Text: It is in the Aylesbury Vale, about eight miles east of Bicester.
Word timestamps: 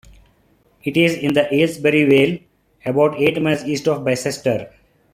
It 0.83 0.97
is 0.97 1.13
in 1.13 1.35
the 1.35 1.53
Aylesbury 1.53 2.05
Vale, 2.05 2.39
about 2.87 3.19
eight 3.19 3.39
miles 3.39 3.63
east 3.65 3.87
of 3.87 4.03
Bicester. 4.03 4.71